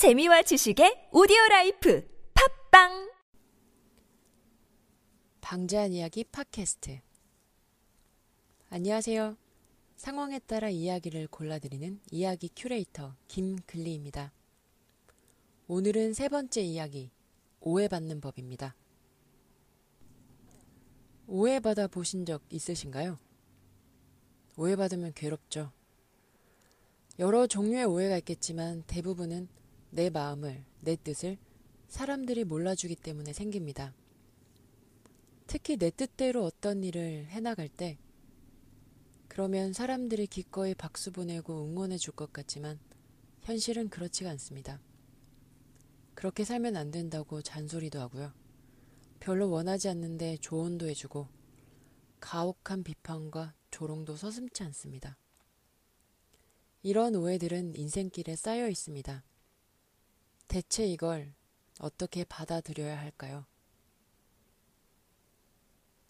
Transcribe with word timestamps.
재미와 0.00 0.40
지식의 0.40 1.10
오디오 1.12 1.36
life 1.50 2.08
팟빵 2.32 3.12
방제한 5.42 5.92
이야기 5.92 6.24
팟캐스트 6.24 7.02
안녕하세요. 8.70 9.36
상황에 9.96 10.38
따라 10.38 10.70
이야기를 10.70 11.26
골라드리는 11.26 12.00
이야기 12.12 12.48
큐레이터 12.56 13.14
김글리입니다. 13.28 14.32
오늘은 15.68 16.14
세 16.14 16.30
번째 16.30 16.62
이야기 16.62 17.10
오해받는 17.60 18.22
법입니다. 18.22 18.74
오해받아 21.26 21.88
보신 21.88 22.24
적 22.24 22.40
있으신가요? 22.48 23.18
오해받으면 24.56 25.12
괴롭죠. 25.12 25.72
여러 27.18 27.46
종류의 27.46 27.84
오해가 27.84 28.16
있겠지만 28.16 28.82
대부분은 28.86 29.59
내 29.90 30.08
마음을, 30.10 30.64
내 30.80 30.96
뜻을 30.96 31.36
사람들이 31.88 32.44
몰라주기 32.44 32.96
때문에 32.96 33.32
생깁니다. 33.32 33.92
특히 35.46 35.76
내 35.76 35.90
뜻대로 35.90 36.44
어떤 36.44 36.84
일을 36.84 37.26
해나갈 37.26 37.68
때, 37.68 37.98
그러면 39.28 39.72
사람들이 39.72 40.26
기꺼이 40.28 40.74
박수 40.74 41.10
보내고 41.10 41.64
응원해 41.66 41.98
줄 41.98 42.14
것 42.14 42.32
같지만, 42.32 42.78
현실은 43.42 43.88
그렇지가 43.88 44.30
않습니다. 44.30 44.80
그렇게 46.14 46.44
살면 46.44 46.76
안 46.76 46.90
된다고 46.90 47.42
잔소리도 47.42 47.98
하고요. 47.98 48.32
별로 49.18 49.50
원하지 49.50 49.88
않는데 49.88 50.36
조언도 50.36 50.88
해주고, 50.88 51.26
가혹한 52.20 52.84
비판과 52.84 53.54
조롱도 53.70 54.16
서슴지 54.16 54.62
않습니다. 54.64 55.16
이런 56.82 57.14
오해들은 57.16 57.74
인생길에 57.76 58.36
쌓여 58.36 58.68
있습니다. 58.68 59.24
대체 60.50 60.84
이걸 60.84 61.32
어떻게 61.78 62.24
받아들여야 62.24 62.98
할까요? 62.98 63.46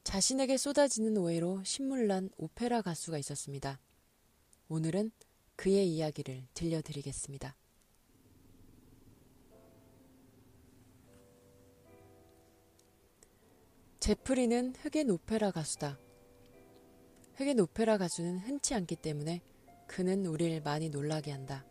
자신에게 0.02 0.56
쏟아지는 0.56 1.18
오해로 1.18 1.62
신물난 1.62 2.30
오페라 2.38 2.80
가수가 2.80 3.18
있었습니다. 3.18 3.78
오늘은 4.70 5.10
그의 5.56 5.90
이야기를 5.90 6.46
들려드리겠습니다. 6.54 7.54
제프리는 14.00 14.74
흑인 14.80 15.10
오페라 15.10 15.50
가수다. 15.50 15.98
흑인 17.34 17.60
오페라 17.60 17.98
가수는 17.98 18.38
흔치 18.38 18.72
않기 18.72 18.96
때문에 18.96 19.42
그는 19.86 20.24
우리를 20.24 20.62
많이 20.62 20.88
놀라게 20.88 21.30
한다. 21.30 21.66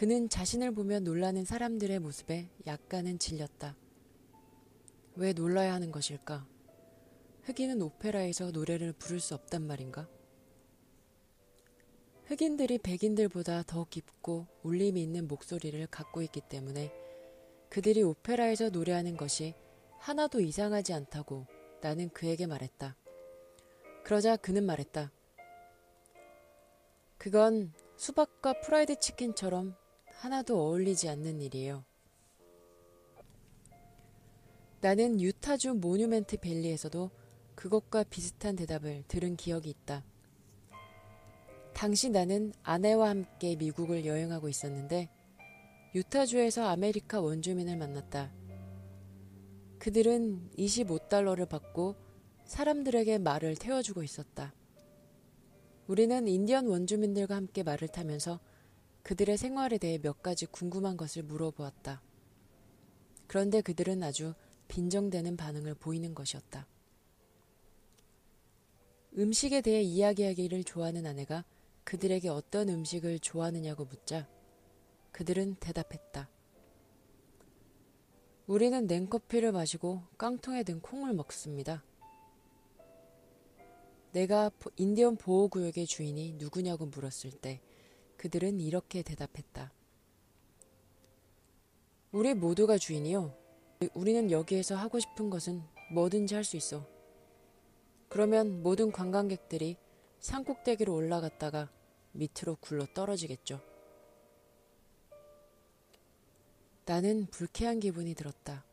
그는 0.00 0.30
자신을 0.30 0.72
보며 0.72 0.98
놀라는 0.98 1.44
사람들의 1.44 1.98
모습에 1.98 2.48
약간은 2.66 3.18
질렸다. 3.18 3.76
왜 5.16 5.34
놀라야 5.34 5.74
하는 5.74 5.92
것일까? 5.92 6.46
흑인은 7.42 7.82
오페라에서 7.82 8.50
노래를 8.50 8.94
부를 8.94 9.20
수 9.20 9.34
없단 9.34 9.60
말인가? 9.60 10.08
흑인들이 12.24 12.78
백인들보다 12.78 13.64
더 13.64 13.84
깊고 13.90 14.46
울림이 14.62 15.02
있는 15.02 15.28
목소리를 15.28 15.86
갖고 15.88 16.22
있기 16.22 16.40
때문에 16.48 16.90
그들이 17.68 18.02
오페라에서 18.02 18.70
노래하는 18.70 19.18
것이 19.18 19.52
하나도 19.98 20.40
이상하지 20.40 20.94
않다고 20.94 21.46
나는 21.82 22.08
그에게 22.08 22.46
말했다. 22.46 22.96
그러자 24.04 24.38
그는 24.38 24.64
말했다. 24.64 25.12
그건 27.18 27.74
수박과 27.98 28.62
프라이드 28.62 28.98
치킨처럼 28.98 29.76
하나도 30.20 30.60
어울리지 30.60 31.08
않는 31.08 31.40
일이에요. 31.40 31.82
나는 34.82 35.18
유타주 35.18 35.72
모뉴멘트 35.76 36.36
밸리에서도 36.36 37.10
그것과 37.54 38.04
비슷한 38.04 38.54
대답을 38.54 39.04
들은 39.08 39.36
기억이 39.36 39.70
있다. 39.70 40.04
당시 41.72 42.10
나는 42.10 42.52
아내와 42.62 43.08
함께 43.08 43.56
미국을 43.56 44.04
여행하고 44.04 44.50
있었는데 44.50 45.08
유타주에서 45.94 46.68
아메리카 46.68 47.22
원주민을 47.22 47.78
만났다. 47.78 48.30
그들은 49.78 50.50
25달러를 50.58 51.48
받고 51.48 51.96
사람들에게 52.44 53.16
말을 53.16 53.56
태워주고 53.56 54.02
있었다. 54.02 54.52
우리는 55.86 56.28
인디언 56.28 56.66
원주민들과 56.66 57.36
함께 57.36 57.62
말을 57.62 57.88
타면서 57.88 58.38
그들의 59.02 59.36
생활에 59.36 59.78
대해 59.78 59.98
몇 59.98 60.22
가지 60.22 60.46
궁금한 60.46 60.96
것을 60.96 61.22
물어보았다. 61.22 62.02
그런데 63.26 63.60
그들은 63.60 64.02
아주 64.02 64.34
빈정대는 64.68 65.36
반응을 65.36 65.74
보이는 65.74 66.14
것이었다. 66.14 66.66
음식에 69.18 69.60
대해 69.60 69.82
이야기하기를 69.82 70.64
좋아하는 70.64 71.06
아내가 71.06 71.44
그들에게 71.84 72.28
어떤 72.28 72.68
음식을 72.68 73.18
좋아하느냐고 73.18 73.84
묻자 73.84 74.28
그들은 75.12 75.56
대답했다. 75.56 76.28
우리는 78.46 78.86
냉커피를 78.86 79.52
마시고 79.52 80.02
깡통에 80.18 80.62
든 80.62 80.80
콩을 80.80 81.14
먹습니다. 81.14 81.84
내가 84.12 84.50
인디언 84.76 85.16
보호구역의 85.16 85.86
주인이 85.86 86.32
누구냐고 86.32 86.86
물었을 86.86 87.30
때 87.30 87.60
그들은 88.20 88.60
이렇게 88.60 89.00
대답했다. 89.00 89.72
우리 92.12 92.34
모두가 92.34 92.76
주인이요. 92.76 93.34
우리는 93.94 94.30
여기에서 94.30 94.76
하고 94.76 95.00
싶은 95.00 95.30
것은 95.30 95.62
뭐든지 95.94 96.34
할 96.34 96.44
수 96.44 96.58
있어. 96.58 96.86
그러면 98.10 98.62
모든 98.62 98.92
관광객들이 98.92 99.78
산꼭대기로 100.18 100.94
올라갔다가 100.94 101.70
밑으로 102.12 102.56
굴러 102.60 102.84
떨어지겠죠. 102.92 103.58
나는 106.84 107.24
불쾌한 107.30 107.80
기분이 107.80 108.12
들었다. 108.14 108.66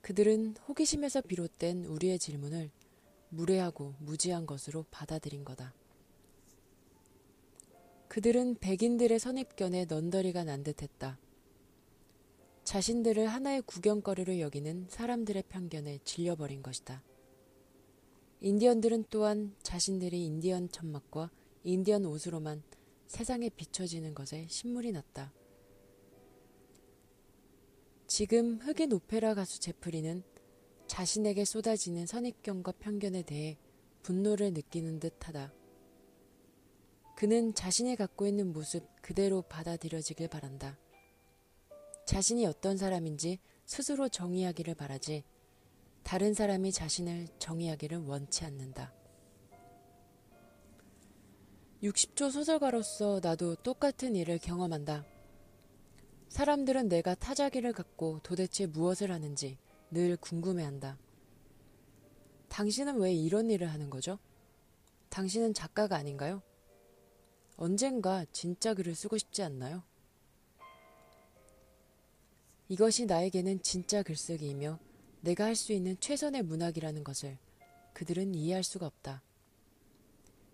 그들은 0.00 0.56
호기심에서 0.66 1.20
비롯된 1.20 1.84
우리의 1.84 2.18
질문을 2.18 2.72
무례하고 3.28 3.94
무지한 4.00 4.44
것으로 4.44 4.86
받아들인 4.90 5.44
거다. 5.44 5.72
그들은 8.14 8.58
백인들의 8.60 9.18
선입견에 9.18 9.86
넌더리가 9.86 10.44
난 10.44 10.62
듯했다. 10.62 11.18
자신들을 12.62 13.26
하나의 13.26 13.62
구경거리로 13.62 14.38
여기는 14.38 14.86
사람들의 14.88 15.42
편견에 15.48 15.98
질려버린 16.04 16.62
것이다. 16.62 17.02
인디언들은 18.40 19.06
또한 19.10 19.56
자신들이 19.64 20.26
인디언 20.26 20.68
천막과 20.68 21.32
인디언 21.64 22.04
옷으로만 22.04 22.62
세상에 23.08 23.48
비춰지는 23.48 24.14
것에 24.14 24.46
신물이 24.48 24.92
났다. 24.92 25.32
지금 28.06 28.60
흑인 28.60 28.92
오페라 28.92 29.34
가수 29.34 29.58
제프리는 29.58 30.22
자신에게 30.86 31.44
쏟아지는 31.44 32.06
선입견과 32.06 32.74
편견에 32.78 33.22
대해 33.22 33.58
분노를 34.04 34.52
느끼는 34.52 35.00
듯하다. 35.00 35.63
그는 37.14 37.54
자신이 37.54 37.96
갖고 37.96 38.26
있는 38.26 38.52
모습 38.52 38.84
그대로 39.00 39.42
받아들여지길 39.42 40.28
바란다. 40.28 40.78
자신이 42.06 42.44
어떤 42.46 42.76
사람인지 42.76 43.38
스스로 43.64 44.08
정의하기를 44.08 44.74
바라지 44.74 45.24
다른 46.02 46.34
사람이 46.34 46.72
자신을 46.72 47.28
정의하기를 47.38 47.98
원치 47.98 48.44
않는다. 48.44 48.92
60초 51.82 52.30
소설가로서 52.30 53.20
나도 53.22 53.56
똑같은 53.56 54.16
일을 54.16 54.38
경험한다. 54.38 55.04
사람들은 56.28 56.88
내가 56.88 57.14
타자기를 57.14 57.72
갖고 57.72 58.18
도대체 58.22 58.66
무엇을 58.66 59.12
하는지 59.12 59.56
늘 59.90 60.16
궁금해한다. 60.16 60.98
당신은 62.48 62.98
왜 62.98 63.12
이런 63.12 63.50
일을 63.50 63.70
하는 63.70 63.88
거죠? 63.88 64.18
당신은 65.10 65.54
작가가 65.54 65.96
아닌가요? 65.96 66.42
언젠가 67.56 68.24
진짜 68.32 68.74
글을 68.74 68.94
쓰고 68.94 69.16
싶지 69.18 69.42
않나요? 69.42 69.82
이것이 72.68 73.06
나에게는 73.06 73.62
진짜 73.62 74.02
글쓰기이며 74.02 74.78
내가 75.20 75.44
할 75.44 75.54
수 75.56 75.72
있는 75.72 75.96
최선의 76.00 76.42
문학이라는 76.42 77.04
것을 77.04 77.38
그들은 77.92 78.34
이해할 78.34 78.62
수가 78.64 78.86
없다. 78.86 79.22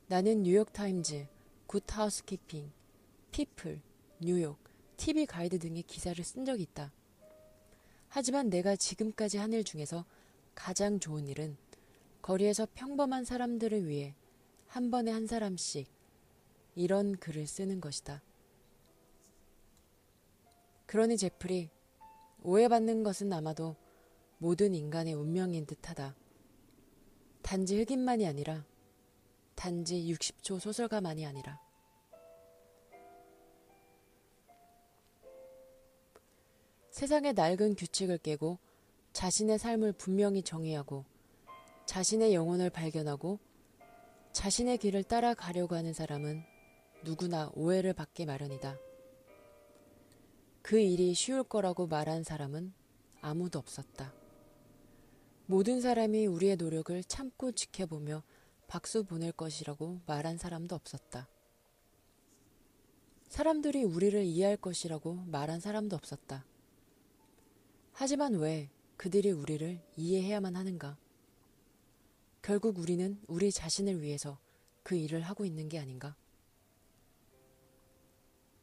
나는 0.08 0.43
뉴욕타임즈, 0.43 1.26
굿하우스키핑, 1.67 2.70
피플, 3.31 3.81
뉴욕, 4.20 4.58
TV 4.96 5.25
가이드 5.26 5.58
등의 5.58 5.82
기사를 5.85 6.23
쓴 6.23 6.44
적이 6.44 6.62
있다. 6.64 6.93
하지만 8.08 8.50
내가 8.50 8.76
지금까지 8.76 9.38
한 9.38 9.53
일 9.53 9.64
중에서 9.64 10.05
가장 10.55 10.99
좋은 11.00 11.26
일은 11.29 11.56
거리에서 12.23 12.67
평범한 12.75 13.25
사람들을 13.25 13.88
위해 13.88 14.14
한 14.67 14.91
번에 14.91 15.11
한 15.11 15.26
사람씩 15.26 15.88
이런 16.75 17.17
글을 17.17 17.46
쓰는 17.46 17.81
것이다. 17.81 18.22
그러니 20.87 21.17
제플이 21.17 21.70
오해받는 22.43 23.02
것은 23.02 23.32
아마도 23.32 23.76
모든 24.38 24.75
인간의 24.75 25.14
운명인 25.14 25.67
듯하다. 25.67 26.17
단지 27.43 27.78
흑인만이 27.78 28.26
아니라 28.26 28.64
단지 29.55 29.96
60초 30.12 30.58
소설가만이 30.58 31.26
아니라 31.26 31.61
세상의 36.90 37.34
낡은 37.34 37.76
규칙을 37.76 38.19
깨고 38.19 38.58
자신의 39.12 39.58
삶을 39.58 39.93
분명히 39.93 40.43
정의하고 40.43 41.05
자신의 41.87 42.34
영혼을 42.34 42.70
발견하고 42.70 43.38
자신의 44.32 44.78
길을 44.78 45.05
따라가려고 45.05 45.75
하는 45.75 45.93
사람은 45.93 46.50
누구나 47.02 47.50
오해를 47.55 47.93
받기 47.94 48.26
마련이다. 48.26 48.79
그 50.62 50.79
일이 50.79 51.14
쉬울 51.14 51.43
거라고 51.43 51.87
말한 51.87 52.23
사람은 52.23 52.73
아무도 53.23 53.58
없었다. 53.58 54.12
모든 55.47 55.81
사람이 55.81 56.26
우리의 56.26 56.56
노력을 56.56 57.02
참고 57.05 57.52
지켜보며 57.52 58.23
박수 58.69 59.05
보낼 59.05 59.32
것이라고 59.32 60.00
말한 60.06 60.37
사람도 60.37 60.76
없었다. 60.76 61.29
사람들이 63.29 63.82
우리를 63.85 64.23
이해할 64.25 64.56
것이라고 64.56 65.14
말한 65.26 65.61
사람도 65.61 65.96
없었다. 65.96 66.44
하지만 67.93 68.35
왜 68.35 68.70
그들이 68.96 69.31
우리를 69.31 69.81
이해해야만 69.96 70.56
하는가? 70.56 70.99
결국 72.43 72.79
우리는 72.79 73.20
우리 73.26 73.50
자신을 73.50 74.03
위해서 74.03 74.38
그 74.82 74.94
일을 74.94 75.23
하고 75.23 75.44
있는 75.44 75.69
게 75.69 75.79
아닌가? 75.79 76.17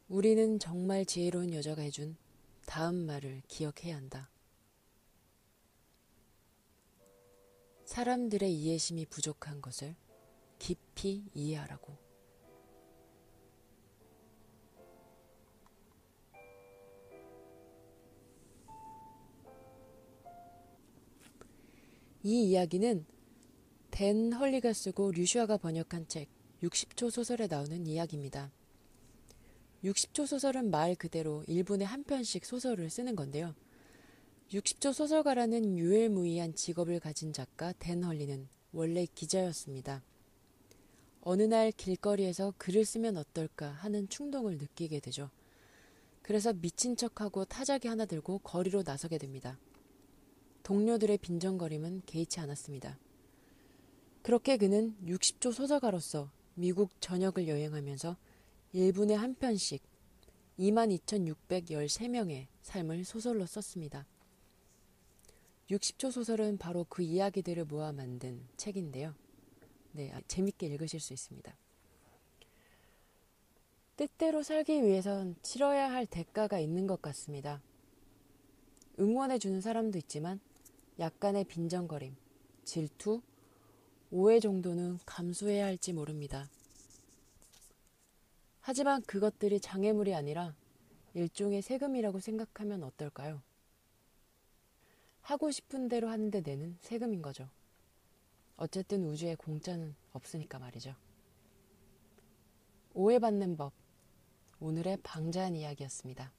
우리는 0.08 0.58
정말 0.58 1.04
지혜로운 1.04 1.52
여자가 1.52 1.82
해준 1.82 2.16
다음 2.64 2.94
말을 2.94 3.42
기억해야 3.46 3.94
한다. 3.94 4.30
사람들의 7.84 8.50
이해심이 8.54 9.04
부족한 9.04 9.60
것을 9.60 9.94
깊이 10.58 11.24
이해하라고. 11.34 11.94
이 22.22 22.48
이야기는 22.48 23.04
댄 23.90 24.32
헐리가 24.32 24.72
쓰고 24.72 25.12
류슈아가 25.12 25.58
번역한 25.58 26.08
책 26.08 26.30
60초 26.62 27.10
소설에 27.10 27.46
나오는 27.46 27.86
이야기입니다. 27.86 28.50
60초 29.84 30.26
소설은 30.26 30.70
말 30.70 30.94
그대로 30.94 31.44
1분에 31.48 31.84
한 31.84 32.02
편씩 32.04 32.44
소설을 32.44 32.90
쓰는 32.90 33.14
건데요. 33.14 33.54
60초 34.50 34.92
소설가라는 34.92 35.78
유일무이한 35.78 36.54
직업을 36.54 37.00
가진 37.00 37.32
작가 37.32 37.72
댄 37.72 38.02
헐리는 38.02 38.48
원래 38.72 39.06
기자였습니다. 39.06 40.02
어느 41.20 41.42
날 41.42 41.70
길거리에서 41.72 42.54
글을 42.56 42.84
쓰면 42.84 43.16
어떨까 43.16 43.68
하는 43.68 44.08
충동을 44.08 44.56
느끼게 44.56 45.00
되죠. 45.00 45.30
그래서 46.22 46.52
미친 46.52 46.96
척하고 46.96 47.44
타자기 47.44 47.88
하나 47.88 48.04
들고 48.04 48.38
거리로 48.38 48.82
나서게 48.84 49.18
됩니다. 49.18 49.58
동료들의 50.62 51.18
빈정거림은 51.18 52.02
개의치 52.06 52.40
않았습니다. 52.40 52.98
그렇게 54.22 54.56
그는 54.56 54.94
60초 55.06 55.52
소설가로서 55.52 56.30
미국 56.54 57.00
전역을 57.00 57.48
여행하면서 57.48 58.16
1분에 58.74 59.14
한 59.14 59.34
편씩 59.34 59.82
22,613명의 60.58 62.48
삶을 62.62 63.04
소설로 63.04 63.46
썼습니다. 63.46 64.06
60초 65.70 66.10
소설은 66.10 66.58
바로 66.58 66.84
그 66.88 67.02
이야기들을 67.02 67.66
모아 67.66 67.92
만든 67.92 68.46
책인데요. 68.56 69.14
네, 69.92 70.12
아, 70.12 70.20
재밌게 70.26 70.66
읽으실 70.66 71.00
수 71.00 71.12
있습니다. 71.12 71.56
뜻대로 73.96 74.42
살기 74.42 74.84
위해선 74.84 75.36
치러야 75.42 75.90
할 75.90 76.06
대가가 76.06 76.58
있는 76.60 76.86
것 76.86 77.02
같습니다. 77.02 77.60
응원해주는 78.98 79.60
사람도 79.60 79.98
있지만 79.98 80.40
약간의 80.98 81.44
빈정거림, 81.44 82.16
질투, 82.64 83.22
오해 84.10 84.40
정도는 84.40 84.98
감수해야 85.04 85.66
할지 85.66 85.92
모릅니다. 85.92 86.48
하지만 88.68 89.00
그것들이 89.00 89.60
장애물이 89.60 90.14
아니라 90.14 90.54
일종의 91.14 91.62
세금이라고 91.62 92.20
생각하면 92.20 92.84
어떨까요? 92.84 93.40
하고 95.22 95.50
싶은 95.50 95.88
대로 95.88 96.10
하는데 96.10 96.38
내는 96.42 96.76
세금인 96.82 97.22
거죠. 97.22 97.48
어쨌든 98.58 99.06
우주에 99.06 99.36
공짜는 99.36 99.94
없으니까 100.12 100.58
말이죠. 100.58 100.94
오해받는 102.92 103.56
법. 103.56 103.72
오늘의 104.60 104.98
방자한 105.02 105.56
이야기였습니다. 105.56 106.30